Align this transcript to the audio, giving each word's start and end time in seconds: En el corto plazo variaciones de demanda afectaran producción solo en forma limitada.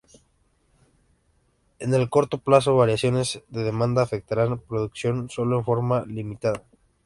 En 1.77 1.93
el 1.93 2.09
corto 2.09 2.39
plazo 2.39 2.75
variaciones 2.75 3.43
de 3.49 3.61
demanda 3.63 4.01
afectaran 4.01 4.57
producción 4.57 5.29
solo 5.29 5.59
en 5.59 5.63
forma 5.65 6.01
limitada. 6.07 6.63